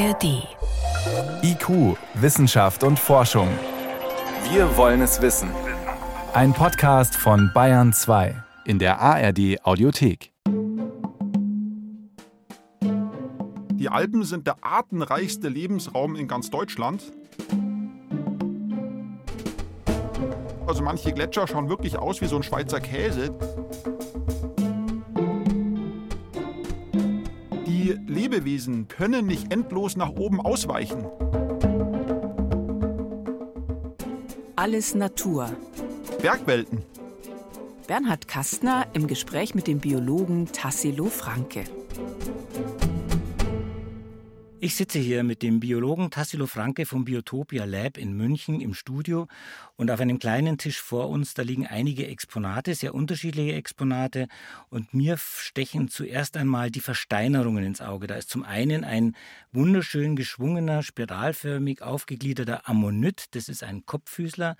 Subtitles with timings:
[0.00, 0.48] ARD.
[1.42, 3.48] IQ, Wissenschaft und Forschung.
[4.50, 5.50] Wir wollen es wissen.
[6.32, 8.34] Ein Podcast von Bayern 2
[8.64, 10.32] in der ARD Audiothek.
[13.74, 17.02] Die Alpen sind der artenreichste Lebensraum in ganz Deutschland.
[20.66, 23.36] Also manche Gletscher schauen wirklich aus wie so ein Schweizer Käse.
[28.06, 31.06] Lebewesen können nicht endlos nach oben ausweichen.
[34.56, 35.50] Alles Natur.
[36.20, 36.82] Bergwelten.
[37.86, 41.64] Bernhard Kastner im Gespräch mit dem Biologen Tassilo Franke.
[44.62, 49.26] Ich sitze hier mit dem Biologen Tassilo Franke vom Biotopia Lab in München im Studio
[49.76, 54.28] und auf einem kleinen Tisch vor uns, da liegen einige Exponate, sehr unterschiedliche Exponate
[54.68, 58.06] und mir stechen zuerst einmal die Versteinerungen ins Auge.
[58.06, 59.16] Da ist zum einen ein
[59.50, 64.56] wunderschön geschwungener, spiralförmig aufgegliederter Ammonit, das ist ein Kopffüßler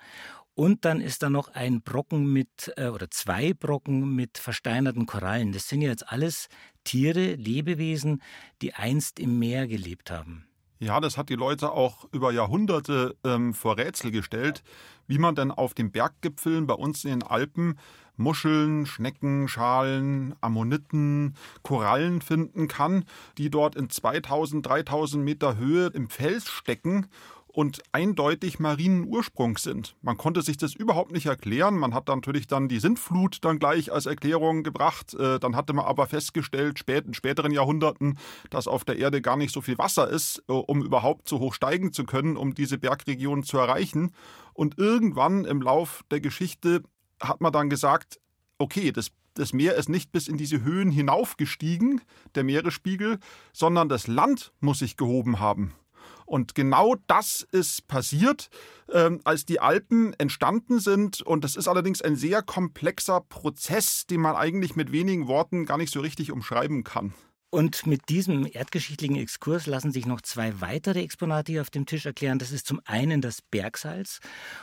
[0.53, 5.53] und dann ist da noch ein Brocken mit, äh, oder zwei Brocken mit versteinerten Korallen.
[5.53, 6.49] Das sind ja jetzt alles
[6.83, 8.21] Tiere, Lebewesen,
[8.61, 10.45] die einst im Meer gelebt haben.
[10.79, 14.63] Ja, das hat die Leute auch über Jahrhunderte ähm, vor Rätsel gestellt,
[15.05, 17.77] wie man denn auf den Berggipfeln bei uns in den Alpen
[18.17, 23.05] Muscheln, Schnecken, Schalen, Ammoniten, Korallen finden kann,
[23.37, 27.07] die dort in 2000, 3000 Meter Höhe im Fels stecken
[27.53, 29.95] und eindeutig marinen Ursprungs sind.
[30.01, 31.77] Man konnte sich das überhaupt nicht erklären.
[31.77, 35.13] Man hat natürlich dann die Sintflut dann gleich als Erklärung gebracht.
[35.13, 38.17] Äh, dann hatte man aber festgestellt, spät, in späteren Jahrhunderten,
[38.49, 41.53] dass auf der Erde gar nicht so viel Wasser ist, äh, um überhaupt so hoch
[41.53, 44.11] steigen zu können, um diese Bergregion zu erreichen.
[44.53, 46.83] Und irgendwann im Lauf der Geschichte
[47.21, 48.19] hat man dann gesagt,
[48.57, 52.01] okay, das das Meer ist nicht bis in diese Höhen hinaufgestiegen,
[52.35, 53.17] der Meeresspiegel,
[53.53, 55.73] sondern das Land muss sich gehoben haben.
[56.31, 58.49] Und genau das ist passiert,
[58.89, 61.21] ähm, als die Alpen entstanden sind.
[61.21, 65.77] Und das ist allerdings ein sehr komplexer Prozess, den man eigentlich mit wenigen Worten gar
[65.77, 67.13] nicht so richtig umschreiben kann.
[67.53, 72.05] Und mit diesem erdgeschichtlichen Exkurs lassen sich noch zwei weitere Exponate hier auf dem Tisch
[72.05, 72.39] erklären.
[72.39, 74.21] Das ist zum einen das Bergsalz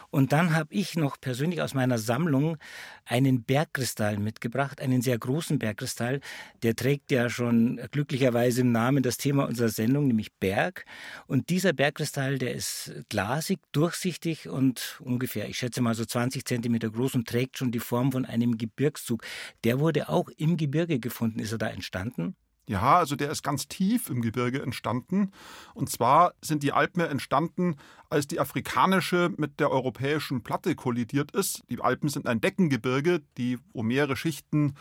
[0.08, 2.56] und dann habe ich noch persönlich aus meiner Sammlung
[3.04, 6.20] einen Bergkristall mitgebracht, einen sehr großen Bergkristall.
[6.62, 10.86] Der trägt ja schon glücklicherweise im Namen das Thema unserer Sendung, nämlich Berg.
[11.26, 16.88] Und dieser Bergkristall, der ist glasig, durchsichtig und ungefähr, ich schätze mal so 20 Zentimeter
[16.88, 19.24] groß und trägt schon die Form von einem Gebirgszug.
[19.64, 21.40] Der wurde auch im Gebirge gefunden.
[21.40, 22.34] Ist er da entstanden?
[22.68, 25.32] Ja, also der ist ganz tief im Gebirge entstanden.
[25.72, 27.76] Und zwar sind die Alpen entstanden,
[28.10, 31.62] als die afrikanische mit der europäischen Platte kollidiert ist.
[31.70, 34.74] Die Alpen sind ein Deckengebirge, die wo mehrere Schichten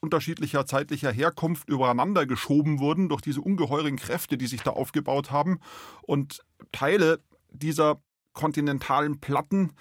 [0.00, 5.60] unterschiedlicher zeitlicher Herkunft übereinander geschoben wurden durch diese ungeheuren Kräfte, die sich da aufgebaut haben.
[6.02, 6.40] Und
[6.72, 7.20] Teile
[7.50, 8.00] dieser
[8.32, 9.72] kontinentalen Platten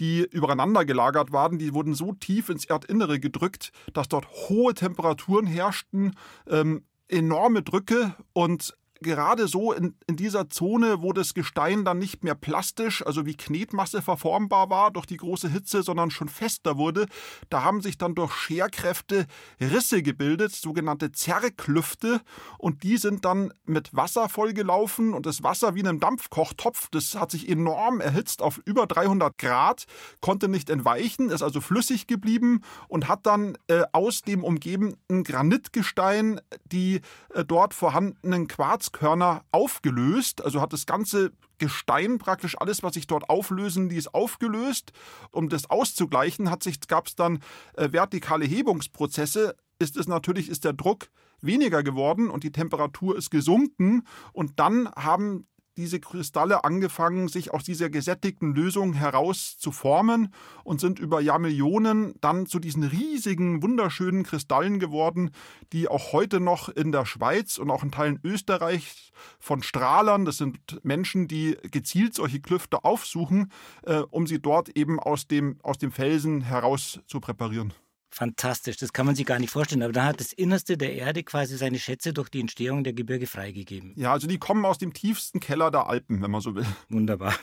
[0.00, 5.46] die übereinander gelagert waren, die wurden so tief ins Erdinnere gedrückt, dass dort hohe Temperaturen
[5.46, 6.16] herrschten,
[6.48, 12.24] ähm, enorme Drücke und gerade so in, in dieser Zone, wo das Gestein dann nicht
[12.24, 17.06] mehr plastisch, also wie Knetmasse verformbar war durch die große Hitze, sondern schon fester wurde,
[17.50, 19.26] da haben sich dann durch Scherkräfte
[19.60, 22.20] Risse gebildet, sogenannte Zerrklüfte,
[22.58, 27.14] und die sind dann mit Wasser vollgelaufen und das Wasser wie in einem Dampfkochtopf, das
[27.14, 29.84] hat sich enorm erhitzt auf über 300 Grad,
[30.20, 36.40] konnte nicht entweichen, ist also flüssig geblieben und hat dann äh, aus dem umgebenden Granitgestein
[36.64, 37.02] die
[37.34, 43.06] äh, dort vorhandenen Quarz Quarzkörner aufgelöst, also hat das ganze Gestein praktisch alles, was sich
[43.06, 44.92] dort auflösen ließ, aufgelöst.
[45.30, 46.50] Um das auszugleichen,
[46.88, 47.40] gab es dann
[47.76, 49.56] äh, vertikale Hebungsprozesse.
[49.78, 51.08] Ist es natürlich, ist der Druck
[51.40, 55.46] weniger geworden und die Temperatur ist gesunken und dann haben
[55.76, 62.14] diese Kristalle angefangen, sich aus dieser gesättigten Lösung heraus zu formen und sind über Jahrmillionen
[62.20, 65.30] dann zu diesen riesigen, wunderschönen Kristallen geworden,
[65.72, 70.38] die auch heute noch in der Schweiz und auch in Teilen Österreichs von Strahlern, das
[70.38, 73.50] sind Menschen, die gezielt solche Klüfte aufsuchen,
[73.82, 77.72] äh, um sie dort eben aus dem, aus dem Felsen heraus zu präparieren
[78.14, 78.76] fantastisch.
[78.76, 79.82] Das kann man sich gar nicht vorstellen.
[79.82, 83.26] Aber da hat das Innerste der Erde quasi seine Schätze durch die Entstehung der Gebirge
[83.26, 83.92] freigegeben.
[83.96, 86.64] Ja, also die kommen aus dem tiefsten Keller der Alpen, wenn man so will.
[86.88, 87.34] Wunderbar.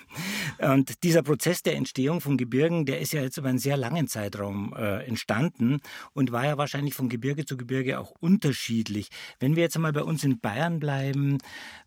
[0.60, 4.08] Und dieser Prozess der Entstehung von Gebirgen, der ist ja jetzt über einen sehr langen
[4.08, 5.80] Zeitraum äh, entstanden
[6.14, 9.10] und war ja wahrscheinlich von Gebirge zu Gebirge auch unterschiedlich.
[9.40, 11.40] Wenn wir jetzt einmal bei uns in Bayern bleiben,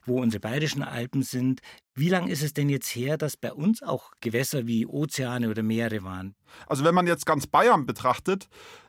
[0.04, 1.60] wo unsere bayerischen Alpen sind,
[1.94, 5.62] wie lange ist es denn jetzt her, dass bei uns auch Gewässer wie Ozeane oder
[5.62, 6.34] Meere waren?
[6.66, 8.48] Also wenn man jetzt ganz Bayern betrachtet,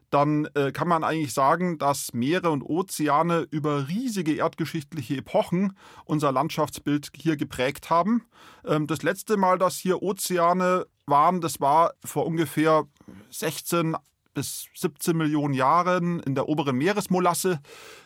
[0.10, 6.31] dann äh, kann man eigentlich sagen, dass Meere und Ozeane über riesige erdgeschichtliche Epochen unser
[6.31, 8.24] Landschaftsbild hier geprägt haben.
[8.66, 12.86] Ähm, das letzte Mal, dass hier Ozeane waren, das war vor ungefähr
[13.30, 13.96] 16
[14.36, 17.60] bis 17 Millionen Jahren in der oberen Meeresmolasse.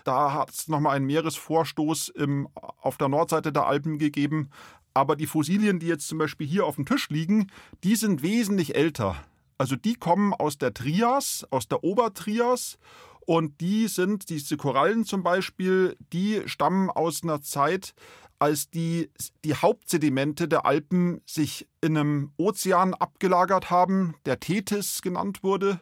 [0.05, 4.51] Da hat es nochmal einen Meeresvorstoß im, auf der Nordseite der Alpen gegeben.
[4.93, 7.47] Aber die Fossilien, die jetzt zum Beispiel hier auf dem Tisch liegen,
[7.83, 9.15] die sind wesentlich älter.
[9.57, 12.77] Also die kommen aus der Trias, aus der Obertrias.
[13.25, 17.93] Und die sind, diese Korallen zum Beispiel, die stammen aus einer Zeit,
[18.39, 19.11] als die,
[19.43, 25.81] die Hauptsedimente der Alpen sich in einem Ozean abgelagert haben, der Tethys genannt wurde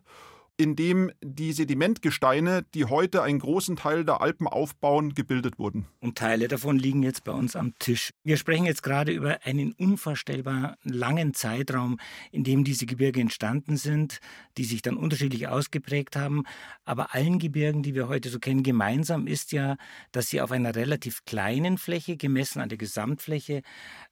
[0.58, 5.86] in dem die Sedimentgesteine, die heute einen großen Teil der Alpen aufbauen, gebildet wurden.
[6.00, 8.10] Und Teile davon liegen jetzt bei uns am Tisch.
[8.24, 12.00] Wir sprechen jetzt gerade über einen unvorstellbar langen Zeitraum,
[12.32, 14.20] in dem diese Gebirge entstanden sind,
[14.58, 16.44] die sich dann unterschiedlich ausgeprägt haben.
[16.86, 19.78] Aber allen Gebirgen, die wir heute so kennen, gemeinsam ist ja,
[20.12, 23.62] dass sie auf einer relativ kleinen Fläche, gemessen an der Gesamtfläche,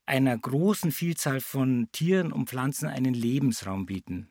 [0.06, 4.28] einer großen Vielzahl von Tieren und Pflanzen einen Lebensraum bieten.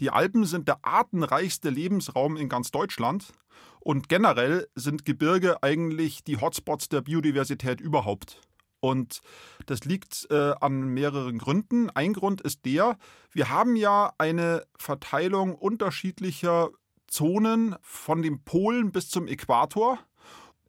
[0.00, 3.32] Die Alpen sind der artenreichste Lebensraum in ganz Deutschland
[3.80, 8.40] und generell sind Gebirge eigentlich die Hotspots der Biodiversität überhaupt.
[8.80, 9.20] Und
[9.66, 11.90] das liegt äh, an mehreren Gründen.
[11.90, 12.96] Ein Grund ist der,
[13.32, 16.70] wir haben ja eine Verteilung unterschiedlicher
[17.08, 19.98] Zonen von den Polen bis zum Äquator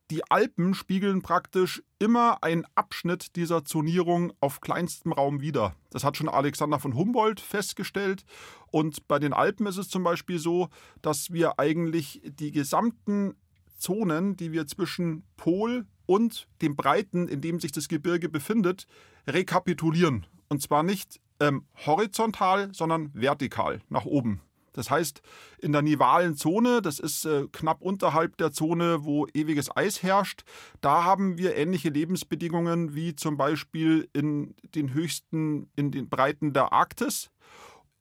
[0.10, 5.76] die Alpen spiegeln praktisch immer einen Abschnitt dieser Zonierung auf kleinstem Raum wider.
[5.92, 8.26] Das hat schon Alexander von Humboldt festgestellt.
[8.72, 10.70] Und bei den Alpen ist es zum Beispiel so,
[11.02, 13.36] dass wir eigentlich die gesamten
[13.78, 18.88] Zonen, die wir zwischen Pol und dem Breiten, in dem sich das Gebirge befindet,
[19.28, 20.26] rekapitulieren.
[20.48, 24.42] Und zwar nicht ähm, horizontal, sondern vertikal nach oben.
[24.74, 25.22] Das heißt,
[25.60, 30.44] in der nivalen Zone, das ist äh, knapp unterhalb der Zone, wo ewiges Eis herrscht,
[30.82, 36.74] da haben wir ähnliche Lebensbedingungen wie zum Beispiel in den höchsten, in den Breiten der
[36.74, 37.30] Arktis.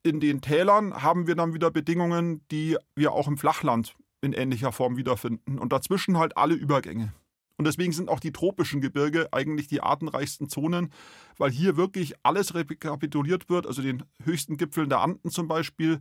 [0.02, 4.72] In den Tälern haben wir dann wieder Bedingungen, die wir auch im Flachland in ähnlicher
[4.72, 5.58] Form wiederfinden.
[5.58, 7.12] Und dazwischen halt alle Übergänge.
[7.58, 10.92] Und deswegen sind auch die tropischen Gebirge eigentlich die artenreichsten Zonen,
[11.36, 15.98] weil hier wirklich alles rekapituliert wird, also den höchsten Gipfeln der Anden zum Beispiel,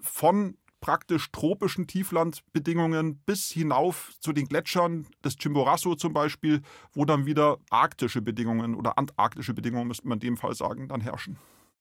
[0.00, 6.60] von praktisch tropischen Tieflandbedingungen bis hinauf zu den Gletschern des Chimborazo zum Beispiel,
[6.92, 11.00] wo dann wieder arktische Bedingungen oder antarktische Bedingungen, müsste man in dem Fall sagen, dann
[11.00, 11.38] herrschen.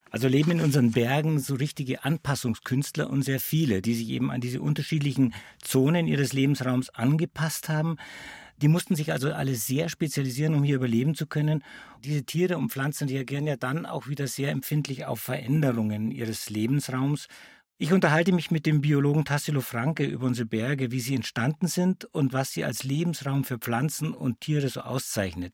[0.10, 4.42] Also leben in unseren Bergen so richtige Anpassungskünstler und sehr viele, die sich eben an
[4.42, 7.98] diese unterschiedlichen Zonen ihres Lebensraums angepasst haben.
[8.62, 11.64] Die mussten sich also alle sehr spezialisieren, um hier überleben zu können.
[12.04, 17.28] Diese Tiere und Pflanzen reagieren ja dann auch wieder sehr empfindlich auf Veränderungen ihres Lebensraums.
[17.78, 22.06] Ich unterhalte mich mit dem Biologen Tassilo Franke über unsere Berge, wie sie entstanden sind
[22.06, 25.54] und was sie als Lebensraum für Pflanzen und Tiere so auszeichnet.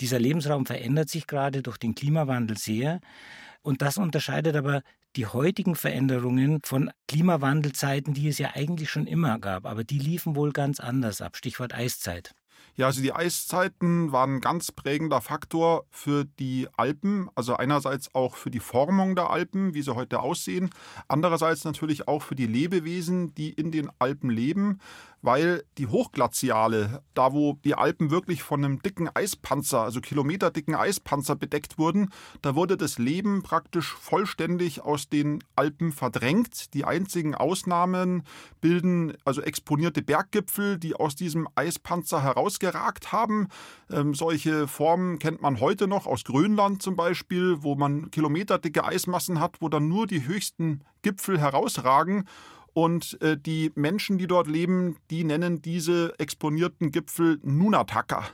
[0.00, 3.00] Dieser Lebensraum verändert sich gerade durch den Klimawandel sehr.
[3.62, 4.82] Und das unterscheidet aber
[5.16, 10.36] die heutigen Veränderungen von Klimawandelzeiten, die es ja eigentlich schon immer gab, aber die liefen
[10.36, 11.36] wohl ganz anders ab.
[11.36, 12.34] Stichwort Eiszeit.
[12.76, 17.28] Ja, also die Eiszeiten waren ein ganz prägender Faktor für die Alpen.
[17.34, 20.70] Also einerseits auch für die Formung der Alpen, wie sie heute aussehen.
[21.08, 24.78] Andererseits natürlich auch für die Lebewesen, die in den Alpen leben
[25.22, 31.36] weil die Hochglaziale, da wo die Alpen wirklich von einem dicken Eispanzer, also kilometerdicken Eispanzer
[31.36, 32.10] bedeckt wurden,
[32.42, 36.72] da wurde das Leben praktisch vollständig aus den Alpen verdrängt.
[36.74, 38.22] Die einzigen Ausnahmen
[38.60, 43.48] bilden also exponierte Berggipfel, die aus diesem Eispanzer herausgeragt haben.
[43.90, 49.40] Ähm, solche Formen kennt man heute noch aus Grönland zum Beispiel, wo man kilometerdicke Eismassen
[49.40, 52.26] hat, wo dann nur die höchsten Gipfel herausragen.
[52.72, 58.24] Und äh, die Menschen, die dort leben, die nennen diese exponierten Gipfel Nunataka.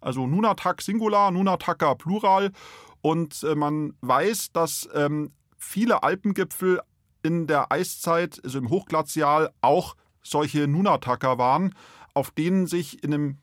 [0.00, 2.52] Also Nunatak Singular, Nunataka Plural.
[3.00, 6.80] Und äh, man weiß, dass ähm, viele Alpengipfel
[7.22, 11.74] in der Eiszeit, also im Hochglazial, auch solche Nunataka waren,
[12.14, 13.38] auf denen sich in einem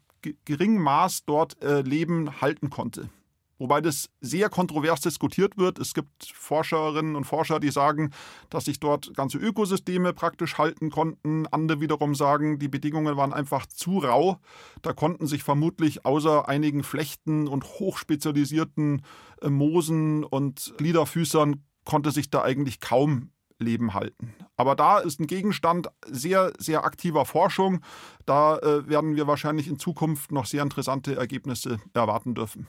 [0.45, 3.09] geringen Maß dort äh, Leben halten konnte.
[3.59, 5.79] Wobei das sehr kontrovers diskutiert wird.
[5.79, 8.11] Es gibt Forscherinnen und Forscher, die sagen,
[8.49, 11.47] dass sich dort ganze Ökosysteme praktisch halten konnten.
[11.47, 14.37] Andere wiederum sagen, die Bedingungen waren einfach zu rau.
[14.81, 19.03] Da konnten sich vermutlich außer einigen Flechten und hochspezialisierten
[19.41, 23.29] äh, Moosen und Gliederfüßern konnte sich da eigentlich kaum
[23.59, 24.33] Leben halten.
[24.57, 27.81] Aber da ist ein Gegenstand sehr, sehr aktiver Forschung.
[28.25, 32.67] Da äh, werden wir wahrscheinlich in Zukunft noch sehr interessante Ergebnisse erwarten dürfen.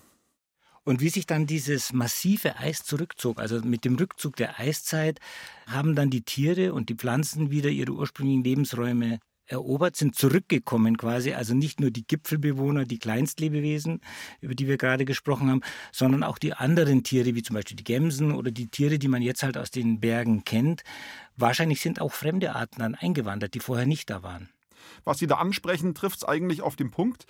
[0.84, 5.18] Und wie sich dann dieses massive Eis zurückzog, also mit dem Rückzug der Eiszeit,
[5.66, 11.32] haben dann die Tiere und die Pflanzen wieder ihre ursprünglichen Lebensräume erobert, sind zurückgekommen quasi,
[11.32, 14.00] also nicht nur die Gipfelbewohner, die Kleinstlebewesen,
[14.40, 15.60] über die wir gerade gesprochen haben,
[15.92, 19.22] sondern auch die anderen Tiere, wie zum Beispiel die Gämsen oder die Tiere, die man
[19.22, 20.82] jetzt halt aus den Bergen kennt.
[21.36, 24.48] Wahrscheinlich sind auch fremde Arten dann eingewandert, die vorher nicht da waren.
[25.04, 27.26] Was Sie da ansprechen, trifft es eigentlich auf den Punkt.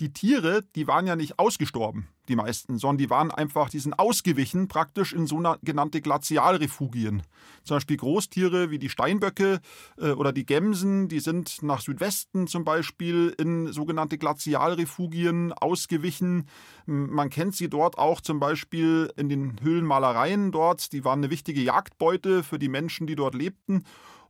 [0.00, 3.98] Die Tiere, die waren ja nicht ausgestorben, die meisten, sondern die waren einfach, die sind
[3.98, 7.22] ausgewichen praktisch in sogenannte Glazialrefugien.
[7.64, 9.60] Zum Beispiel Großtiere wie die Steinböcke
[9.98, 16.48] äh, oder die Gämsen, die sind nach Südwesten zum Beispiel in sogenannte Glazialrefugien ausgewichen.
[16.84, 20.92] Man kennt sie dort auch zum Beispiel in den Höhlenmalereien dort.
[20.92, 23.84] Die waren eine wichtige Jagdbeute für die Menschen, die dort lebten.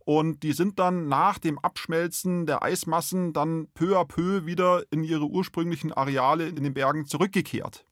[0.06, 5.02] Und die sind dann nach dem Abschmelzen der Eismassen dann peu à peu wieder in
[5.02, 7.84] ihre ursprünglichen Areale in den Bergen zurückgekehrt.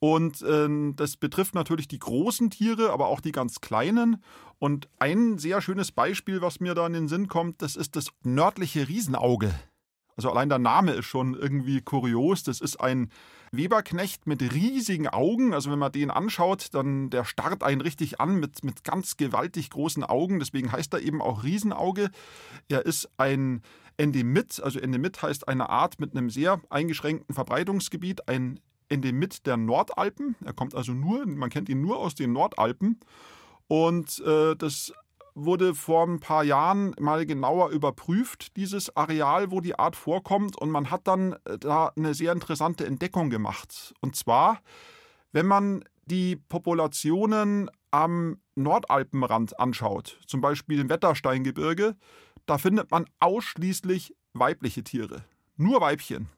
[0.00, 4.22] Und äh, das betrifft natürlich die großen Tiere, aber auch die ganz kleinen.
[4.58, 8.08] Und ein sehr schönes Beispiel, was mir da in den Sinn kommt, das ist das
[8.22, 9.54] nördliche Riesenauge.
[10.18, 12.42] Also allein der Name ist schon irgendwie kurios.
[12.42, 13.10] Das ist ein
[13.56, 15.54] Weberknecht mit riesigen Augen.
[15.54, 19.70] Also wenn man den anschaut, dann der starrt einen richtig an mit, mit ganz gewaltig
[19.70, 20.38] großen Augen.
[20.38, 22.10] Deswegen heißt er eben auch Riesenauge.
[22.68, 23.62] Er ist ein
[23.96, 24.60] Endemit.
[24.62, 28.28] Also Endemit heißt eine Art mit einem sehr eingeschränkten Verbreitungsgebiet.
[28.28, 30.36] Ein Endemit der Nordalpen.
[30.44, 33.00] Er kommt also nur, man kennt ihn nur aus den Nordalpen.
[33.66, 34.92] Und äh, das
[35.34, 40.56] wurde vor ein paar Jahren mal genauer überprüft, dieses Areal, wo die Art vorkommt.
[40.56, 43.94] Und man hat dann äh, da eine sehr interessante Entdeckung gemacht.
[44.00, 44.60] Und zwar,
[45.32, 51.96] wenn man die Populationen am Nordalpenrand anschaut, zum Beispiel im Wettersteingebirge,
[52.46, 55.24] da findet man ausschließlich weibliche Tiere.
[55.56, 56.28] Nur Weibchen.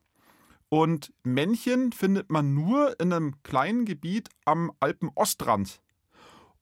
[0.69, 5.81] Und Männchen findet man nur in einem kleinen Gebiet am Alpenostrand.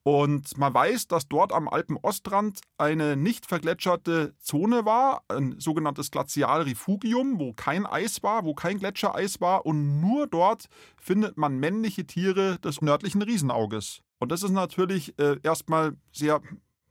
[0.06, 7.40] Und man weiß, dass dort am Alpenostrand eine nicht vergletscherte Zone war, ein sogenanntes Glazialrefugium,
[7.40, 9.66] wo kein Eis war, wo kein Gletschereis war.
[9.66, 14.02] Und nur dort findet man männliche Tiere des nördlichen Riesenauges.
[14.20, 16.40] Und das ist natürlich äh, erstmal sehr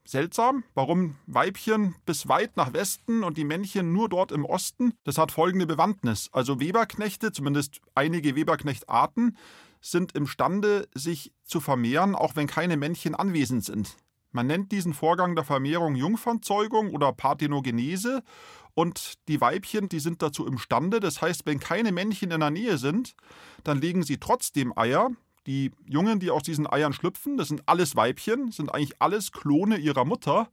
[0.04, 0.64] seltsam.
[0.74, 4.92] Warum Weibchen bis weit nach Westen und die Männchen nur dort im Osten?
[5.04, 6.28] Das hat folgende Bewandtnis.
[6.32, 9.38] Also Weberknechte, zumindest einige Weberknechtarten,
[9.90, 13.96] sind imstande, sich zu vermehren, auch wenn keine Männchen anwesend sind.
[14.32, 18.22] Man nennt diesen Vorgang der Vermehrung Jungfernzeugung oder Parthenogenese
[18.74, 21.00] und die Weibchen, die sind dazu imstande.
[21.00, 23.14] Das heißt, wenn keine Männchen in der Nähe sind,
[23.64, 25.10] dann legen sie trotzdem Eier.
[25.46, 29.78] Die Jungen, die aus diesen Eiern schlüpfen, das sind alles Weibchen, sind eigentlich alles Klone
[29.78, 30.50] ihrer Mutter.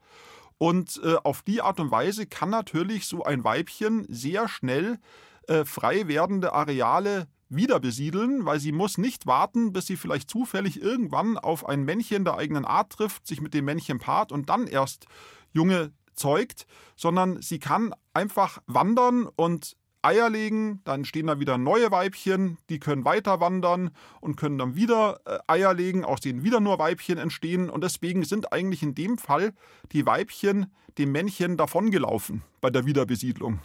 [0.57, 4.99] Und äh, auf die Art und Weise kann natürlich so ein Weibchen sehr schnell
[5.47, 10.81] äh, frei werdende Areale wieder besiedeln, weil sie muss nicht warten, bis sie vielleicht zufällig
[10.81, 14.67] irgendwann auf ein Männchen der eigenen Art trifft, sich mit dem Männchen paart und dann
[14.67, 15.05] erst
[15.51, 21.89] Junge zeugt, sondern sie kann einfach wandern und Eier legen, dann stehen da wieder neue
[21.89, 26.59] Weibchen, die können weiter wandern und können dann wieder äh, Eier legen, aus denen wieder
[26.59, 27.69] nur Weibchen entstehen.
[27.69, 29.53] Und deswegen sind eigentlich in dem Fall
[29.93, 30.67] die Weibchen
[30.97, 33.61] dem Männchen davongelaufen bei der Wiederbesiedlung.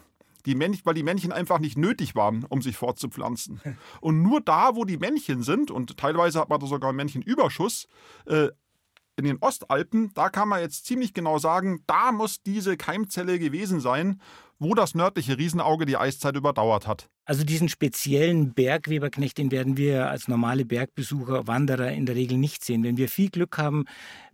[0.47, 3.61] Die Männchen, weil die Männchen einfach nicht nötig waren, um sich fortzupflanzen.
[4.01, 7.89] Und nur da, wo die Männchen sind, und teilweise hat man da sogar einen Männchenüberschuss,
[8.27, 8.49] äh,
[9.17, 13.81] in den Ostalpen, da kann man jetzt ziemlich genau sagen, da muss diese Keimzelle gewesen
[13.81, 14.21] sein,
[14.61, 17.09] wo das nördliche Riesenauge die Eiszeit überdauert hat.
[17.25, 22.65] Also diesen speziellen Bergweberknecht, den werden wir als normale Bergbesucher, Wanderer in der Regel nicht
[22.65, 22.83] sehen.
[22.83, 23.85] Wenn wir viel Glück haben,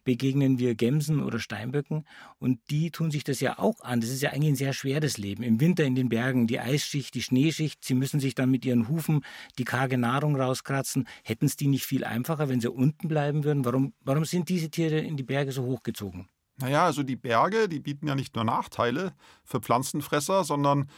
[0.05, 2.07] begegnen wir Gämsen oder Steinböcken
[2.39, 4.01] und die tun sich das ja auch an.
[4.01, 5.43] Das ist ja eigentlich ein sehr schweres Leben.
[5.43, 8.89] Im Winter in den Bergen, die Eisschicht, die Schneeschicht, sie müssen sich dann mit ihren
[8.89, 9.25] Hufen
[9.59, 11.09] die karge Nahrung rauskratzen.
[11.25, 13.65] Hätten es die nicht viel einfacher, wenn sie unten bleiben würden?
[13.65, 16.29] Warum, warum sind diese Tiere in die Berge so hochgezogen?
[16.57, 20.89] Naja, also die Berge, die bieten ja nicht nur Nachteile für Pflanzenfresser, sondern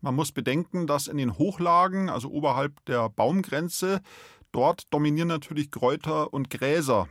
[0.00, 4.02] man muss bedenken, dass in den Hochlagen, also oberhalb der Baumgrenze,
[4.52, 7.08] dort dominieren natürlich Kräuter und Gräser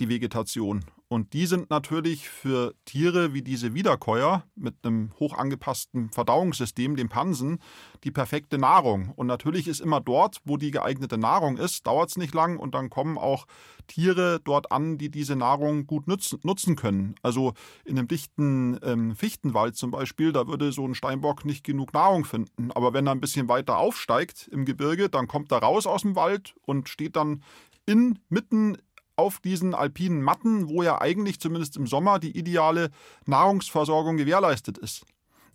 [0.00, 0.84] die Vegetation.
[1.08, 7.08] Und die sind natürlich für Tiere wie diese Wiederkäuer mit einem hoch angepassten Verdauungssystem, dem
[7.08, 7.60] Pansen,
[8.02, 9.12] die perfekte Nahrung.
[9.14, 12.74] Und natürlich ist immer dort, wo die geeignete Nahrung ist, dauert es nicht lang und
[12.74, 13.46] dann kommen auch
[13.86, 17.14] Tiere dort an, die diese Nahrung gut nutzen, nutzen können.
[17.22, 21.92] Also in einem dichten ähm, Fichtenwald zum Beispiel, da würde so ein Steinbock nicht genug
[21.92, 22.72] Nahrung finden.
[22.72, 26.16] Aber wenn er ein bisschen weiter aufsteigt im Gebirge, dann kommt er raus aus dem
[26.16, 27.44] Wald und steht dann
[27.86, 28.76] inmitten
[29.16, 32.90] auf diesen alpinen Matten, wo ja eigentlich zumindest im Sommer die ideale
[33.26, 35.04] Nahrungsversorgung gewährleistet ist.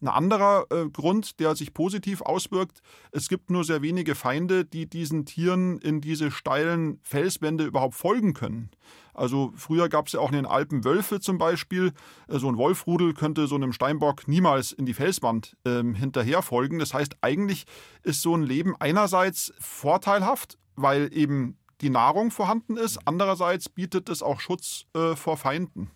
[0.02, 4.90] Ein anderer äh, Grund, der sich positiv auswirkt, es gibt nur sehr wenige Feinde, die
[4.90, 8.72] diesen Tieren in diese steilen Felswände überhaupt folgen können.
[9.14, 11.94] Also früher gab es ja auch in den Alpen Wölfe zum Beispiel.
[12.28, 16.80] Äh, so ein Wolfrudel könnte so einem Steinbock niemals in die Felswand ähm, hinterher folgen.
[16.80, 17.66] Das heißt, eigentlich
[18.02, 23.00] ist so ein Leben einerseits vorteilhaft, weil eben die Nahrung vorhanden ist.
[23.06, 25.92] Andererseits bietet es auch Schutz äh, vor Feinden.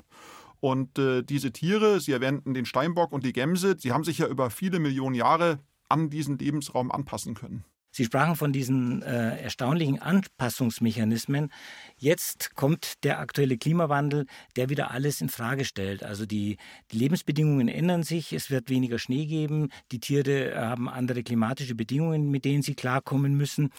[0.60, 4.28] Und äh, diese Tiere, Sie erwähnten den Steinbock und die Gemse, sie haben sich ja
[4.28, 7.64] über viele Millionen Jahre an diesen Lebensraum anpassen können.
[7.96, 11.50] Sie sprachen von diesen äh, erstaunlichen Anpassungsmechanismen.
[11.96, 14.26] Jetzt kommt der aktuelle Klimawandel,
[14.58, 16.04] der wieder alles in Frage stellt.
[16.04, 16.58] Also die,
[16.92, 22.30] die, Lebensbedingungen ändern sich, es wird weniger Schnee geben, die Tiere haben andere klimatische Bedingungen,
[22.30, 23.70] mit denen sie klarkommen müssen.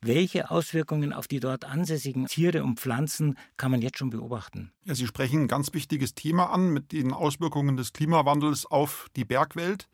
[0.00, 4.72] Welche Auswirkungen auf die dort ansässigen Tiere und Pflanzen kann man jetzt schon beobachten?
[4.84, 9.26] Ja, Sie sprechen ein ganz wichtiges Thema an mit den Auswirkungen des Klimawandels auf die
[9.26, 9.90] Bergwelt.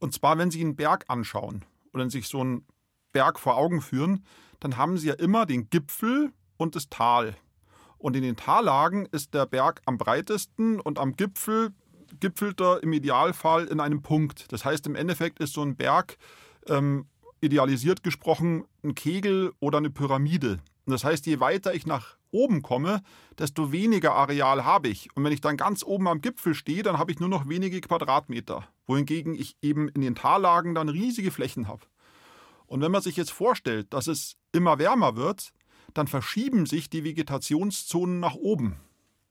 [0.00, 2.66] Und zwar, wenn Sie einen Berg anschauen oder sich so ein
[3.14, 4.22] Berg vor Augen führen,
[4.60, 7.34] dann haben Sie ja immer den Gipfel und das Tal.
[7.96, 11.70] Und in den Tallagen ist der Berg am breitesten und am Gipfel
[12.20, 14.52] gipfelt er im Idealfall in einem Punkt.
[14.52, 16.18] Das heißt, im Endeffekt ist so ein Berg
[16.68, 17.06] ähm,
[17.40, 20.60] idealisiert gesprochen ein Kegel oder eine Pyramide.
[20.86, 23.02] Und das heißt, je weiter ich nach oben komme,
[23.38, 25.08] desto weniger Areal habe ich.
[25.14, 27.80] Und wenn ich dann ganz oben am Gipfel stehe, dann habe ich nur noch wenige
[27.80, 28.66] Quadratmeter.
[28.86, 31.82] Wohingegen ich eben in den Tallagen dann riesige Flächen habe.
[32.74, 35.52] Und wenn man sich jetzt vorstellt, dass es immer wärmer wird,
[35.92, 38.80] dann verschieben sich die Vegetationszonen nach oben.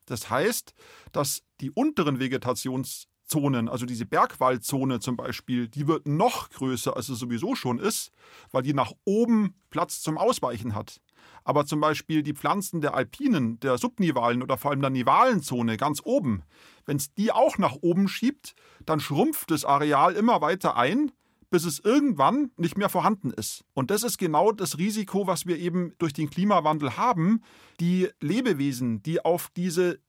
[0.06, 0.74] Das heißt,
[1.12, 7.20] dass die unteren Vegetationszonen, also diese Bergwaldzone zum Beispiel, die wird noch größer, als es
[7.20, 8.12] sowieso schon ist,
[8.54, 11.02] weil die nach oben Platz zum Ausweichen hat.
[11.44, 16.00] Aber zum Beispiel die Pflanzen der Alpinen, der Subnivalen oder vor allem der Nivalenzone ganz
[16.06, 16.44] oben,
[16.86, 21.12] wenn es die auch nach oben schiebt, dann schrumpft das Areal immer weiter ein,
[21.54, 23.64] bis es irgendwann nicht mehr vorhanden ist.
[23.76, 27.44] Und das ist genau das Risiko, was wir eben durch den Klimawandel haben.
[27.80, 30.00] Die Lebewesen, die auf diese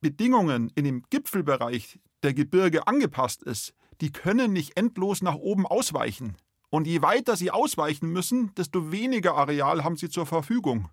[0.00, 6.34] Bedingungen in dem Gipfelbereich der Gebirge angepasst ist, die können nicht endlos nach oben ausweichen.
[6.68, 10.88] Und je weiter sie ausweichen müssen, desto weniger Areal haben sie zur Verfügung.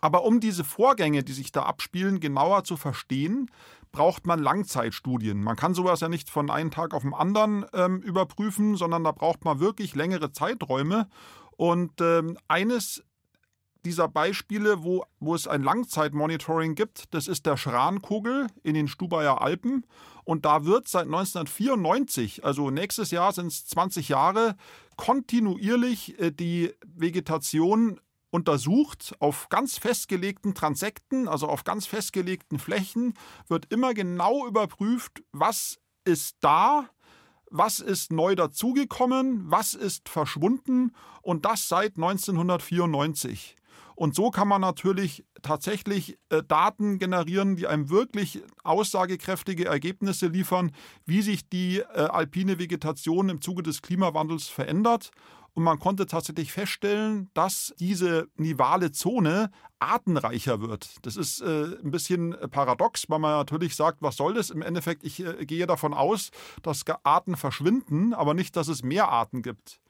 [0.00, 3.50] Aber um diese Vorgänge, die sich da abspielen, genauer zu verstehen,
[3.92, 5.42] braucht man Langzeitstudien.
[5.42, 9.12] Man kann sowas ja nicht von einem Tag auf den anderen ähm, überprüfen, sondern da
[9.12, 11.08] braucht man wirklich längere Zeiträume.
[11.56, 13.02] Und ähm, eines
[13.84, 19.40] dieser Beispiele, wo, wo es ein Langzeitmonitoring gibt, das ist der Schrankugel in den Stubaier
[19.40, 19.86] Alpen.
[20.24, 24.54] Und da wird seit 1994, also nächstes Jahr sind es 20 Jahre,
[24.96, 33.14] kontinuierlich äh, die Vegetation untersucht auf ganz festgelegten Transekten, also auf ganz festgelegten Flächen,
[33.48, 36.88] wird immer genau überprüft, was ist da,
[37.50, 43.56] was ist neu dazugekommen, was ist verschwunden und das seit 1994.
[44.00, 50.72] Und so kann man natürlich tatsächlich äh, Daten generieren, die einem wirklich aussagekräftige Ergebnisse liefern,
[51.04, 55.10] wie sich die äh, alpine Vegetation im Zuge des Klimawandels verändert
[55.54, 60.96] und man konnte tatsächlich feststellen, dass diese nivale Zone artenreicher wird.
[61.02, 64.50] Das ist äh, ein bisschen paradox, weil man natürlich sagt, was soll das?
[64.50, 66.30] Im Endeffekt, ich äh, gehe davon aus,
[66.62, 69.80] dass Arten verschwinden, aber nicht, dass es mehr Arten gibt.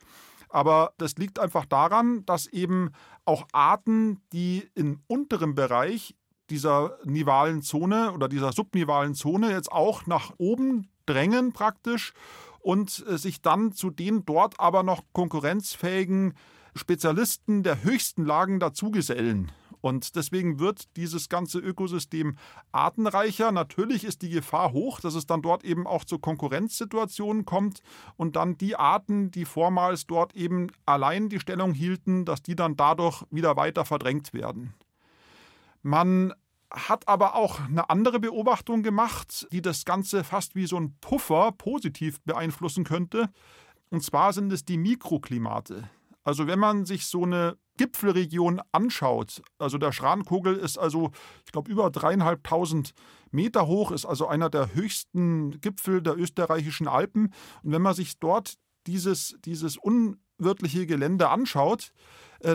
[0.48, 2.90] Aber das liegt einfach daran, dass eben
[3.24, 6.16] auch Arten, die im unteren Bereich
[6.50, 12.12] dieser nivalen Zone oder dieser subnivalen Zone jetzt auch nach oben drängen praktisch
[12.60, 16.34] und äh, sich dann zu den dort aber noch konkurrenzfähigen
[16.74, 19.50] Spezialisten der höchsten Lagen dazugesellen.
[19.80, 22.36] Und deswegen wird dieses ganze Ökosystem
[22.70, 23.50] artenreicher.
[23.50, 27.80] Natürlich ist die Gefahr hoch, dass es dann dort eben auch zu Konkurrenzsituationen kommt
[28.16, 32.76] und dann die Arten, die vormals dort eben allein die Stellung hielten, dass die dann
[32.76, 34.74] dadurch wieder weiter verdrängt werden.
[35.82, 36.34] Man
[36.72, 41.52] hat aber auch eine andere Beobachtung gemacht, die das Ganze fast wie so ein Puffer
[41.52, 43.30] positiv beeinflussen könnte.
[43.90, 45.90] Und zwar sind es die Mikroklimate.
[46.22, 51.10] Also wenn man sich so eine Gipfelregion anschaut, also der Schrankogel ist also,
[51.46, 52.92] ich glaube, über dreieinhalbtausend
[53.30, 57.32] Meter hoch, ist also einer der höchsten Gipfel der österreichischen Alpen.
[57.62, 58.54] Und wenn man sich dort
[58.86, 61.92] dieses, dieses unwirtliche Gelände anschaut,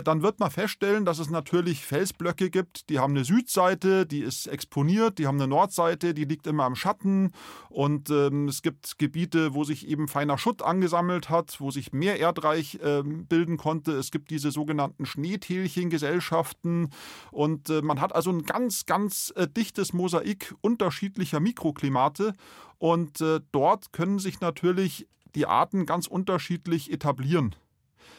[0.04, 4.46] dann wird man feststellen, dass es natürlich Felsblöcke gibt, die haben eine Südseite, die ist
[4.46, 7.32] exponiert, die haben eine Nordseite, die liegt immer im Schatten
[7.68, 12.18] und ähm, es gibt Gebiete, wo sich eben feiner Schutt angesammelt hat, wo sich mehr
[12.18, 13.92] Erdreich äh, bilden konnte.
[13.92, 16.90] Es gibt diese sogenannten Schneetälchengesellschaften
[17.30, 22.34] und äh, man hat also ein ganz, ganz äh, dichtes Mosaik unterschiedlicher Mikroklimate
[22.78, 27.54] und äh, dort können sich natürlich die Arten ganz unterschiedlich etablieren.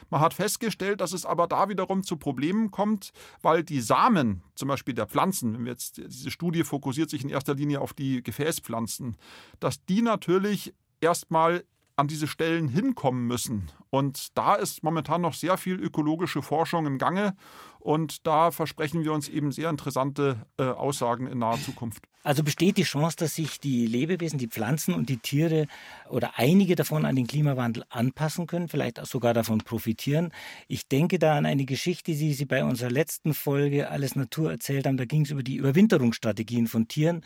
[0.10, 4.68] Man hat festgestellt, dass es aber da wiederum zu Problemen kommt, weil die Samen, zum
[4.68, 8.24] Beispiel der Pflanzen, wenn wir jetzt diese Studie fokussiert sich in erster Linie auf die
[8.24, 9.18] Gefäßpflanzen,
[9.60, 11.64] dass die natürlich erstmal
[11.98, 13.70] an diese Stellen hinkommen müssen.
[13.90, 17.36] Und da ist momentan noch sehr viel ökologische Forschung im Gange
[17.80, 22.04] und da versprechen wir uns eben sehr interessante äh, Aussagen in naher Zukunft.
[22.22, 25.68] Also besteht die Chance, dass sich die Lebewesen, die Pflanzen und die Tiere
[26.10, 30.34] oder einige davon an den Klimawandel anpassen können, vielleicht auch sogar davon profitieren.
[30.68, 34.86] Ich denke da an eine Geschichte, die Sie bei unserer letzten Folge Alles Natur erzählt
[34.86, 34.98] haben.
[34.98, 37.24] Da ging es über die Überwinterungsstrategien von Tieren.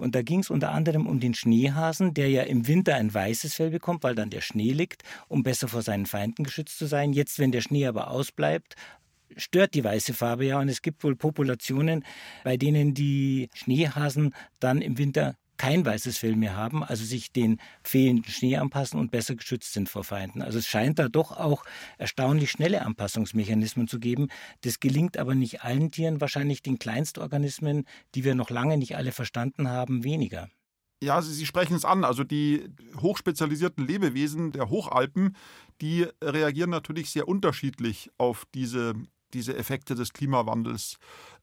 [0.00, 3.54] Und da ging es unter anderem um den Schneehasen, der ja im Winter ein weißes
[3.54, 7.12] Fell bekommt, weil dann der Schnee liegt, um besser vor seinen Feinden geschützt zu sein.
[7.12, 8.76] Jetzt, wenn der Schnee aber ausbleibt,
[9.36, 10.58] stört die weiße Farbe ja.
[10.58, 12.04] Und es gibt wohl Populationen,
[12.44, 17.60] bei denen die Schneehasen dann im Winter kein weißes Fell mehr haben, also sich den
[17.84, 20.40] fehlenden Schnee anpassen und besser geschützt sind vor Feinden.
[20.40, 21.64] Also es scheint da doch auch
[21.98, 24.28] erstaunlich schnelle Anpassungsmechanismen zu geben.
[24.62, 29.12] Das gelingt aber nicht allen Tieren, wahrscheinlich den Kleinstorganismen, die wir noch lange nicht alle
[29.12, 30.48] verstanden haben, weniger.
[31.02, 32.04] Ja, Sie, Sie sprechen es an.
[32.04, 35.36] Also die hochspezialisierten Lebewesen der Hochalpen,
[35.82, 38.94] die reagieren natürlich sehr unterschiedlich auf diese
[39.32, 40.98] diese Effekte des Klimawandels.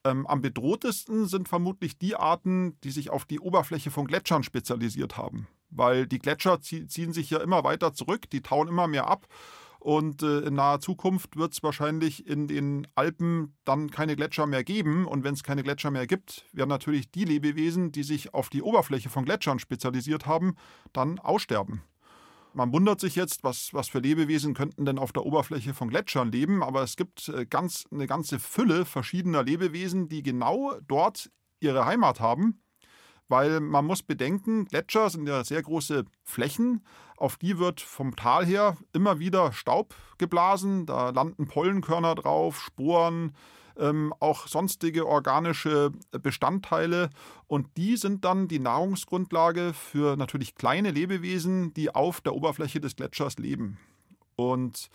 [0.07, 5.17] Ähm, am bedrohtesten sind vermutlich die Arten, die sich auf die Oberfläche von Gletschern spezialisiert
[5.17, 5.47] haben.
[5.69, 9.27] Weil die Gletscher ziehen sich ja immer weiter zurück, die tauen immer mehr ab.
[9.79, 14.63] Und äh, in naher Zukunft wird es wahrscheinlich in den Alpen dann keine Gletscher mehr
[14.63, 15.05] geben.
[15.05, 18.61] Und wenn es keine Gletscher mehr gibt, werden natürlich die Lebewesen, die sich auf die
[18.61, 20.55] Oberfläche von Gletschern spezialisiert haben,
[20.93, 21.83] dann aussterben.
[22.57, 26.31] Man wundert sich jetzt, was, was für Lebewesen könnten denn auf der Oberfläche von Gletschern
[26.31, 31.85] leben, aber es gibt äh, ganz, eine ganze Fülle verschiedener Lebewesen, die genau dort ihre
[31.85, 32.63] Heimat haben.
[33.27, 36.83] Weil man muss bedenken, Gletscher sind ja sehr große Flächen,
[37.15, 43.35] auf die wird vom Tal her immer wieder Staub geblasen, da landen Pollenkörner drauf, Sporen,
[43.79, 47.09] ähm, auch sonstige organische Bestandteile.
[47.47, 52.95] Und die sind dann die Nahrungsgrundlage für natürlich kleine Lebewesen, die auf der Oberfläche des
[52.95, 53.77] Gletschers leben.
[54.35, 54.89] Und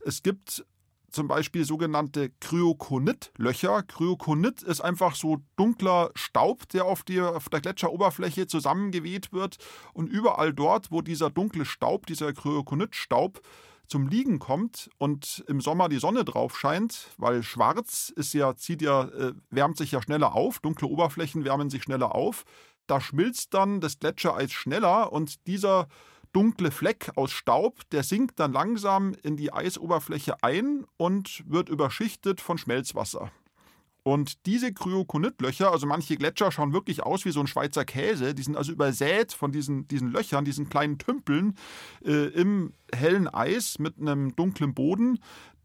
[0.00, 0.64] es gibt
[1.10, 3.82] zum Beispiel sogenannte Kryokonit-Löcher.
[3.84, 9.56] Kryokonit ist einfach so dunkler Staub, der auf, die, auf der Gletscheroberfläche zusammengeweht wird.
[9.94, 13.40] Und überall dort, wo dieser dunkle Staub, dieser Kryokonit-Staub
[13.88, 18.82] zum Liegen kommt und im Sommer die Sonne drauf scheint, weil schwarz ist ja, zieht
[18.82, 22.44] ja, äh, wärmt sich ja schneller auf, dunkle Oberflächen wärmen sich schneller auf.
[22.86, 25.88] Da schmilzt dann das Gletschereis schneller und dieser
[26.32, 32.40] dunkle Fleck aus Staub, der sinkt dann langsam in die Eisoberfläche ein und wird überschichtet
[32.40, 33.30] von Schmelzwasser.
[34.06, 38.42] Und diese Kryokonitlöcher, also manche Gletscher schauen wirklich aus wie so ein Schweizer Käse, die
[38.44, 41.56] sind also übersät von diesen, diesen Löchern, diesen kleinen Tümpeln
[42.04, 45.18] äh, im hellen Eis mit einem dunklen Boden.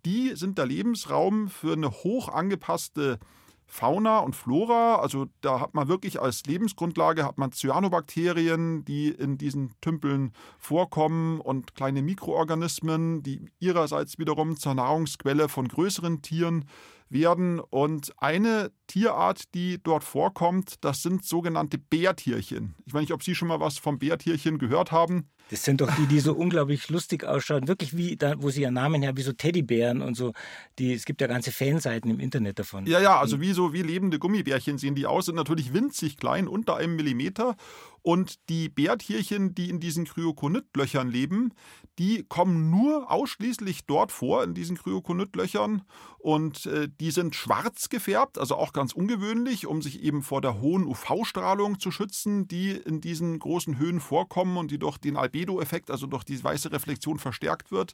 [0.05, 3.19] Die sind der Lebensraum für eine hoch angepasste
[3.67, 4.95] Fauna und Flora.
[4.95, 11.39] Also da hat man wirklich als Lebensgrundlage hat man Cyanobakterien, die in diesen Tümpeln vorkommen
[11.41, 16.65] und kleine Mikroorganismen, die ihrerseits wiederum zur Nahrungsquelle von größeren Tieren
[17.11, 17.59] werden.
[17.59, 22.75] Und eine Tierart, die dort vorkommt, das sind sogenannte Bärtierchen.
[22.85, 25.29] Ich weiß nicht, ob Sie schon mal was vom Bärtierchen gehört haben.
[25.51, 27.67] Das sind doch die, die so unglaublich lustig ausschauen.
[27.67, 30.31] Wirklich wie, da, wo sie ihren Namen her, wie so Teddybären und so.
[30.79, 32.85] Die, es gibt ja ganze Fanseiten im Internet davon.
[32.85, 36.47] Ja, ja, also wie so wie lebende Gummibärchen sehen die aus, sind natürlich winzig klein,
[36.47, 37.57] unter einem Millimeter.
[38.03, 41.53] Und die Bärtierchen, die in diesen Kryokonitlöchern leben,
[41.99, 45.83] die kommen nur ausschließlich dort vor, in diesen Kryokonitlöchern.
[46.17, 50.61] Und äh, die sind schwarz gefärbt, also auch ganz ungewöhnlich, um sich eben vor der
[50.61, 55.91] hohen UV-Strahlung zu schützen, die in diesen großen Höhen vorkommen und die durch den Albedo-Effekt,
[55.91, 57.93] also durch die weiße Reflexion verstärkt wird.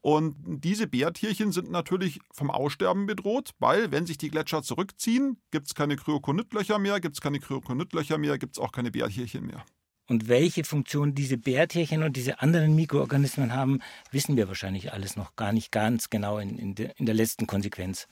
[0.00, 5.66] Und diese Bärtierchen sind natürlich vom Aussterben bedroht, weil wenn sich die Gletscher zurückziehen, gibt
[5.66, 9.64] es keine Kryokonitlöcher mehr, gibt es keine Kryokonitlöcher mehr, gibt es auch keine Bärtierchen mehr.
[10.06, 15.36] Und welche Funktion diese Bärtierchen und diese anderen Mikroorganismen haben, wissen wir wahrscheinlich alles noch
[15.36, 18.08] gar nicht ganz genau in, in, de, in der letzten Konsequenz.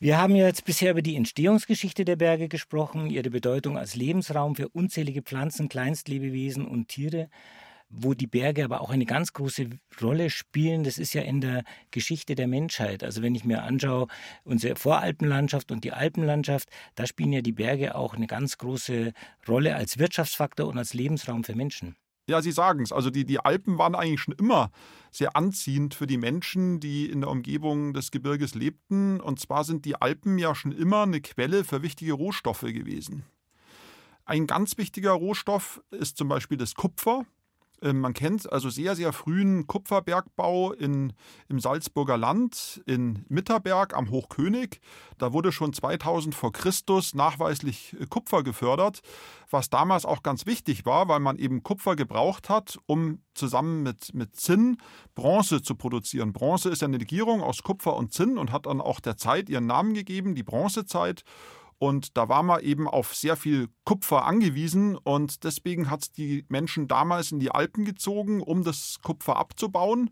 [0.00, 4.68] Wir haben jetzt bisher über die Entstehungsgeschichte der Berge gesprochen, ihre Bedeutung als Lebensraum für
[4.68, 7.28] unzählige Pflanzen, Kleinstlebewesen und Tiere
[7.90, 9.70] wo die Berge aber auch eine ganz große
[10.02, 10.84] Rolle spielen.
[10.84, 13.02] Das ist ja in der Geschichte der Menschheit.
[13.02, 14.08] Also wenn ich mir anschaue,
[14.44, 19.12] unsere Voralpenlandschaft und die Alpenlandschaft, da spielen ja die Berge auch eine ganz große
[19.46, 21.96] Rolle als Wirtschaftsfaktor und als Lebensraum für Menschen.
[22.28, 22.92] Ja, Sie sagen es.
[22.92, 24.70] Also die, die Alpen waren eigentlich schon immer
[25.10, 29.18] sehr anziehend für die Menschen, die in der Umgebung des Gebirges lebten.
[29.18, 33.24] Und zwar sind die Alpen ja schon immer eine Quelle für wichtige Rohstoffe gewesen.
[34.26, 37.24] Ein ganz wichtiger Rohstoff ist zum Beispiel das Kupfer.
[37.82, 41.12] Ähm, man kennt also sehr, sehr frühen Kupferbergbau in,
[41.48, 44.80] im Salzburger Land, in Mitterberg am Hochkönig.
[45.18, 49.00] Da wurde schon 2000 vor Christus nachweislich äh, Kupfer gefördert,
[49.50, 54.14] was damals auch ganz wichtig war, weil man eben Kupfer gebraucht hat, um zusammen mit,
[54.14, 54.78] mit Zinn
[55.14, 56.32] Bronze zu produzieren.
[56.32, 59.66] Bronze ist eine Legierung aus Kupfer und Zinn und hat dann auch der Zeit ihren
[59.66, 61.22] Namen gegeben, die Bronzezeit.
[61.78, 66.44] Und da war man eben auf sehr viel Kupfer angewiesen und deswegen hat es die
[66.48, 70.10] Menschen damals in die Alpen gezogen, um das Kupfer abzubauen.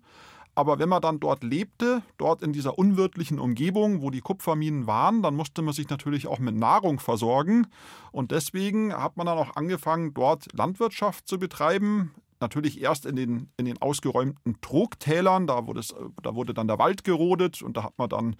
[0.54, 5.22] Aber wenn man dann dort lebte, dort in dieser unwirtlichen Umgebung, wo die Kupferminen waren,
[5.22, 7.66] dann musste man sich natürlich auch mit Nahrung versorgen.
[8.10, 12.14] Und deswegen hat man dann auch angefangen, dort Landwirtschaft zu betreiben.
[12.40, 16.78] Natürlich erst in den, in den ausgeräumten Trogtälern, da wurde, es, da wurde dann der
[16.78, 18.36] Wald gerodet und da hat man dann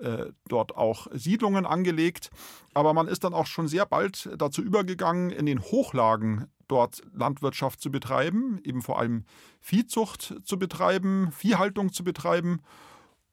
[0.00, 2.30] äh, dort auch Siedlungen angelegt.
[2.74, 7.80] Aber man ist dann auch schon sehr bald dazu übergegangen, in den Hochlagen dort Landwirtschaft
[7.80, 9.24] zu betreiben, eben vor allem
[9.60, 12.60] Viehzucht zu betreiben, Viehhaltung zu betreiben.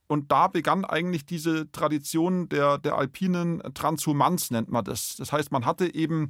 [0.07, 5.15] Und da begann eigentlich diese Tradition der, der alpinen Transhumanz, nennt man das.
[5.15, 6.29] Das heißt, man hatte eben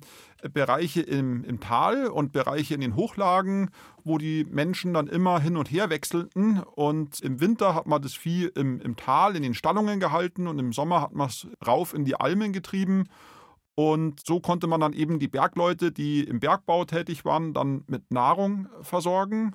[0.54, 3.70] Bereiche im, im Tal und Bereiche in den Hochlagen,
[4.06, 6.60] wo die Menschen dann immer hin und her wechselten.
[6.60, 10.58] Und im Winter hat man das Vieh im, im Tal in den Stallungen gehalten und
[10.58, 13.10] im Sommer hat man es rauf in die Almen getrieben.
[13.78, 18.10] Und so konnte man dann eben die Bergleute, die im Bergbau tätig waren, dann mit
[18.10, 19.54] Nahrung versorgen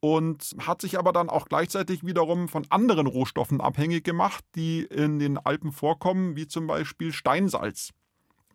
[0.00, 5.18] und hat sich aber dann auch gleichzeitig wiederum von anderen Rohstoffen abhängig gemacht, die in
[5.18, 7.90] den Alpen vorkommen, wie zum Beispiel Steinsalz.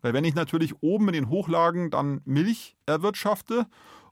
[0.02, 3.66] Weil wenn ich natürlich oben in den Hochlagen dann Milch erwirtschafte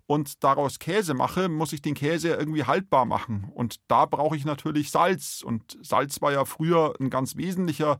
[0.06, 3.50] und daraus Käse mache, muss ich den Käse irgendwie haltbar machen.
[3.54, 5.42] Und da brauche ich natürlich Salz.
[5.42, 7.98] Und Salz war ja früher ein ganz wesentlicher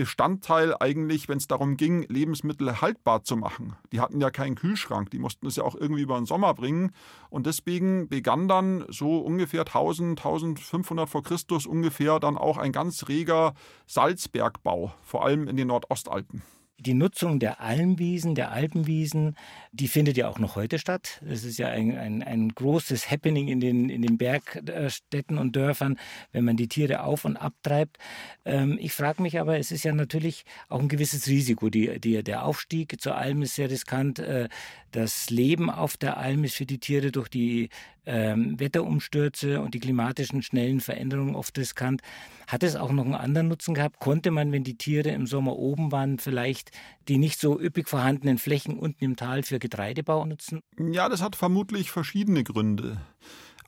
[0.00, 3.76] Bestandteil eigentlich, wenn es darum ging, Lebensmittel haltbar zu machen.
[3.92, 6.92] Die hatten ja keinen Kühlschrank, die mussten es ja auch irgendwie über den Sommer bringen.
[7.28, 13.08] Und deswegen begann dann so ungefähr 1000, 1500 vor Christus ungefähr dann auch ein ganz
[13.08, 13.52] reger
[13.86, 16.42] Salzbergbau, vor allem in den Nordostalpen.
[16.80, 19.36] Die Nutzung der Almwiesen, der Alpenwiesen,
[19.72, 21.20] die findet ja auch noch heute statt.
[21.28, 25.98] Es ist ja ein, ein, ein großes Happening in den, in den Bergstädten und Dörfern,
[26.32, 27.98] wenn man die Tiere auf und abtreibt.
[28.46, 31.68] Ähm, ich frage mich aber, es ist ja natürlich auch ein gewisses Risiko.
[31.68, 34.18] Die, die, der Aufstieg zur Alm ist sehr riskant.
[34.18, 34.48] Äh,
[34.90, 37.68] das Leben auf der Alm ist für die Tiere durch die
[38.06, 42.02] ähm, Wetterumstürze und die klimatischen schnellen Veränderungen oft riskant.
[42.46, 44.00] Hat es auch noch einen anderen Nutzen gehabt?
[44.00, 46.70] Konnte man, wenn die Tiere im Sommer oben waren, vielleicht
[47.08, 50.60] die nicht so üppig vorhandenen Flächen unten im Tal für Getreidebau nutzen?
[50.78, 52.98] Ja, das hat vermutlich verschiedene Gründe.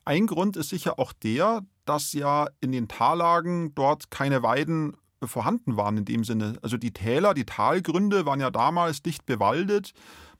[0.05, 5.77] Ein Grund ist sicher auch der, dass ja in den Tallagen dort keine Weiden vorhanden
[5.77, 6.57] waren in dem Sinne.
[6.61, 9.93] Also die Täler, die Talgründe waren ja damals dicht bewaldet.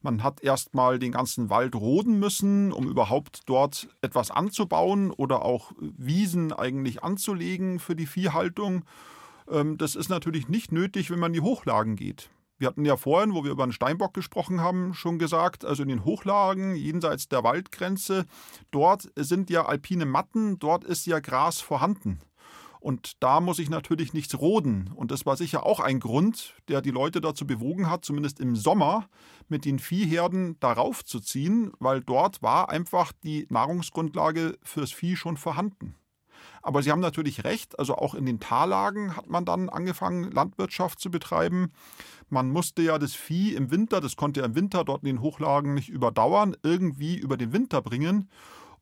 [0.03, 5.71] Man hat erstmal den ganzen Wald roden müssen, um überhaupt dort etwas anzubauen oder auch
[5.79, 8.83] Wiesen eigentlich anzulegen für die Viehhaltung.
[9.49, 12.29] Ähm, das ist natürlich nicht nötig, wenn man in die Hochlagen geht.
[12.57, 15.89] Wir hatten ja vorhin, wo wir über den Steinbock gesprochen haben, schon gesagt, also in
[15.89, 18.25] den Hochlagen jenseits der Waldgrenze,
[18.71, 22.19] dort sind ja alpine Matten, dort ist ja Gras vorhanden.
[22.83, 24.91] Und da muss ich natürlich nichts roden.
[24.93, 28.57] Und das war sicher auch ein Grund, der die Leute dazu bewogen hat, zumindest im
[28.57, 29.07] Sommer
[29.47, 35.37] mit den Viehherden darauf zu ziehen, weil dort war einfach die Nahrungsgrundlage fürs Vieh schon
[35.37, 35.95] vorhanden.
[36.61, 40.99] Aber Sie haben natürlich recht, also auch in den Tallagen hat man dann angefangen, Landwirtschaft
[40.99, 41.71] zu betreiben.
[42.27, 45.21] Man musste ja das Vieh im Winter, das konnte ja im Winter dort in den
[45.21, 48.29] Hochlagen nicht überdauern, irgendwie über den Winter bringen.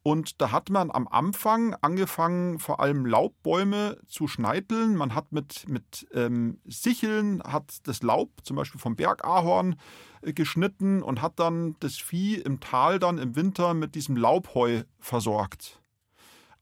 [0.03, 4.95] Und da hat man am Anfang angefangen, vor allem Laubbäume zu schneiteln.
[4.95, 9.75] Man hat mit, mit ähm, Sicheln hat das Laub, zum Beispiel vom Bergahorn,
[10.23, 14.83] äh, geschnitten und hat dann das Vieh im Tal dann im Winter mit diesem Laubheu
[14.99, 15.79] versorgt.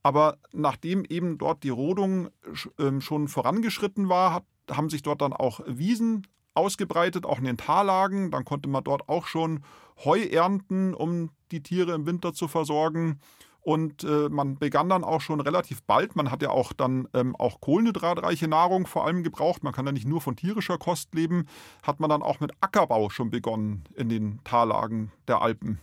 [0.03, 2.29] Aber nachdem eben dort die Rodung
[2.77, 7.57] äh, schon vorangeschritten war, hat, haben sich dort dann auch Wiesen ausgebreitet, auch in den
[7.57, 8.31] Tallagen.
[8.31, 9.63] Dann konnte man dort auch schon
[10.03, 13.19] Heu ernten, um die Tiere im Winter zu versorgen.
[13.61, 17.35] Und äh, man begann dann auch schon relativ bald, man hat ja auch dann ähm,
[17.35, 21.45] auch kohlenhydratreiche Nahrung vor allem gebraucht, man kann ja nicht nur von tierischer Kost leben,
[21.83, 25.79] hat man dann auch mit Ackerbau schon begonnen in den Tallagen der Alpen.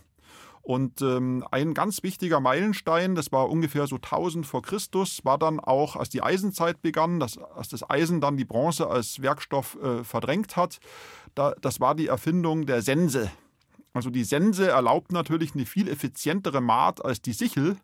[0.67, 5.61] Und ähm, ein ganz wichtiger Meilenstein, das war ungefähr so 1000 vor Christus, war dann
[5.61, 10.03] auch, als die Eisenzeit begann, dass, als das Eisen dann die Bronze als Werkstoff äh,
[10.03, 10.79] verdrängt hat,
[11.35, 13.31] da, das war die Erfindung der Sense.
[13.97, 17.77] Also die Sense erlaubt natürlich eine viel effizientere Maat als die Sichel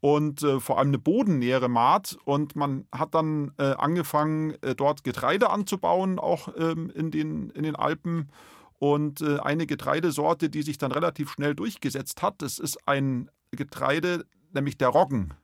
[0.00, 2.18] und äh, vor allem eine bodennähere Maat.
[2.24, 7.62] Und man hat dann äh, angefangen, äh, dort Getreide anzubauen, auch ähm, in, den, in
[7.62, 8.30] den Alpen
[8.78, 12.42] und äh, eine Getreidesorte, die sich dann relativ schnell durchgesetzt hat.
[12.42, 15.34] Das ist ein Getreide, nämlich der Roggen.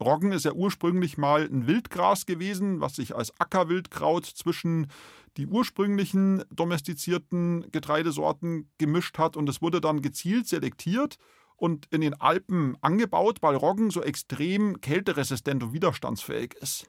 [0.00, 4.88] Roggen ist ja ursprünglich mal ein Wildgras gewesen, was sich als Ackerwildkraut zwischen
[5.36, 11.16] die ursprünglichen domestizierten Getreidesorten gemischt hat und es wurde dann gezielt selektiert
[11.56, 16.86] und in den Alpen angebaut, weil Roggen so extrem kälteresistent und widerstandsfähig ist.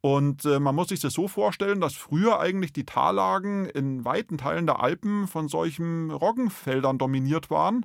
[0.00, 4.38] Und äh, man muss sich das so vorstellen, dass früher eigentlich die Tallagen in weiten
[4.38, 7.84] Teilen der Alpen von solchen Roggenfeldern dominiert waren.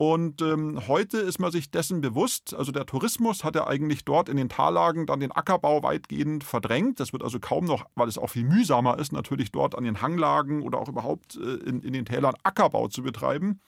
[0.00, 2.54] Und ähm, heute ist man sich dessen bewusst.
[2.54, 7.00] Also der Tourismus hat ja eigentlich dort in den Tallagen dann den Ackerbau weitgehend verdrängt.
[7.00, 10.00] Das wird also kaum noch, weil es auch viel mühsamer ist, natürlich dort an den
[10.00, 13.60] Hanglagen oder auch überhaupt äh, in, in den Tälern Ackerbau zu betreiben.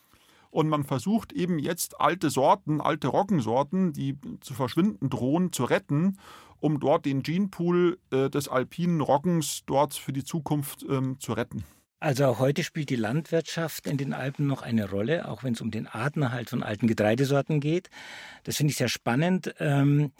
[0.49, 6.16] Und man versucht eben jetzt alte Sorten, alte Roggensorten, die zu verschwinden drohen, zu retten
[6.61, 11.64] um dort den Genpool äh, des alpinen Roggens dort für die Zukunft ähm, zu retten.
[12.03, 15.61] Also auch heute spielt die Landwirtschaft in den Alpen noch eine Rolle, auch wenn es
[15.61, 17.91] um den Artenerhalt von alten Getreidesorten geht.
[18.43, 19.55] Das finde ich sehr spannend.
[19.61, 20.11] Ähm,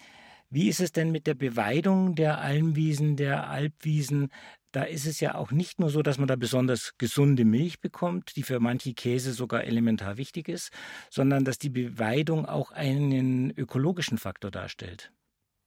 [0.49, 4.29] wie ist es denn mit der Beweidung der Almwiesen, der Alpwiesen?
[4.71, 8.37] Da ist es ja auch nicht nur so, dass man da besonders gesunde Milch bekommt,
[8.37, 10.71] die für manche Käse sogar elementar wichtig ist,
[11.11, 15.11] sondern dass die Beweidung auch einen ökologischen Faktor darstellt.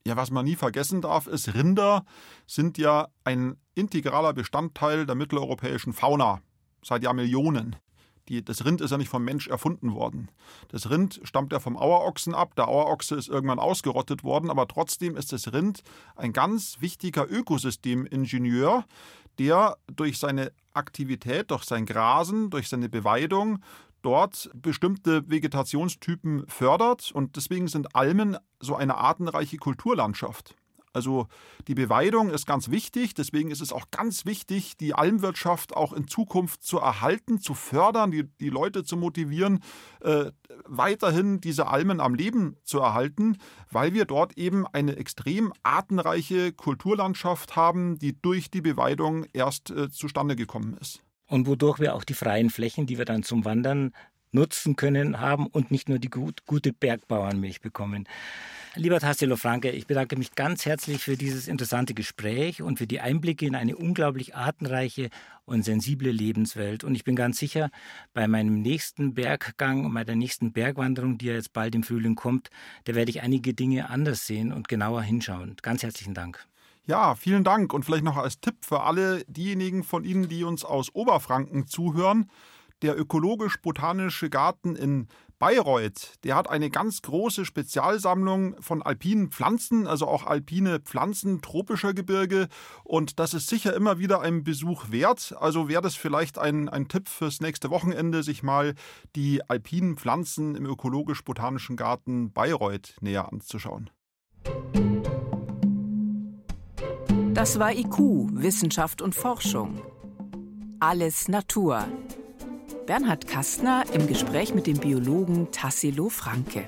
[0.07, 2.05] Ja, was man nie vergessen darf, ist, Rinder
[2.45, 6.41] sind ja ein integraler Bestandteil der mitteleuropäischen Fauna
[6.83, 7.75] seit Jahrmillionen.
[8.29, 10.29] Die, das Rind ist ja nicht vom Mensch erfunden worden.
[10.67, 12.55] Das Rind stammt ja vom Auerochsen ab.
[12.55, 15.81] Der Auerochse ist irgendwann ausgerottet worden, aber trotzdem ist das Rind
[16.15, 18.85] ein ganz wichtiger Ökosystemingenieur,
[19.39, 23.59] der durch seine Aktivität, durch sein Grasen, durch seine Beweidung
[24.05, 30.55] dort bestimmte Vegetationstypen fördert und deswegen sind Almen so eine artenreiche Kulturlandschaft.
[30.93, 31.27] Also
[31.67, 36.07] die Beweidung ist ganz wichtig, deswegen ist es auch ganz wichtig, die Almwirtschaft auch in
[36.07, 39.59] Zukunft zu erhalten, zu fördern, die, die Leute zu motivieren,
[39.99, 40.31] äh,
[40.65, 43.37] weiterhin diese Almen am Leben zu erhalten,
[43.71, 49.89] weil wir dort eben eine extrem artenreiche Kulturlandschaft haben, die durch die Beweidung erst äh,
[49.89, 53.93] zustande gekommen ist und wodurch wir auch die freien Flächen, die wir dann zum Wandern
[54.31, 58.07] nutzen können, haben und nicht nur die gut, gute Bergbauernmilch bekommen.
[58.77, 62.99] Lieber Tassilo Franke, ich bedanke mich ganz herzlich für dieses interessante Gespräch und für die
[62.99, 65.09] Einblicke in eine unglaublich artenreiche
[65.45, 66.83] und sensible Lebenswelt.
[66.83, 67.69] Und ich bin ganz sicher,
[68.13, 72.49] bei meinem nächsten Berggang und meiner nächsten Bergwanderung, die ja jetzt bald im Frühling kommt,
[72.83, 75.55] da werde ich einige Dinge anders sehen und genauer hinschauen.
[75.61, 76.45] Ganz herzlichen Dank.
[76.87, 80.63] Ja, vielen Dank und vielleicht noch als Tipp für alle diejenigen von Ihnen, die uns
[80.63, 82.29] aus Oberfranken zuhören.
[82.83, 85.07] Der ökologisch-botanische Garten in
[85.39, 91.95] Bayreuth, der hat eine ganz große Spezialsammlung von alpinen Pflanzen, also auch alpine Pflanzen tropischer
[91.95, 92.49] Gebirge.
[92.83, 95.35] Und das ist sicher immer wieder ein Besuch wert.
[95.39, 98.75] Also wäre das vielleicht ein, ein Tipp fürs nächste Wochenende, sich mal
[99.15, 103.89] die alpinen Pflanzen im ökologisch-botanischen Garten Bayreuth näher anzuschauen.
[107.35, 107.99] Das war IQ,
[108.31, 109.81] Wissenschaft und Forschung.
[110.79, 111.83] Alles Natur.
[112.87, 116.65] Bernhard Kastner im Gespräch mit dem Biologen Tassilo Franke.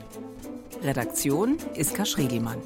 [0.84, 2.58] Redaktion Iska Schregelmann.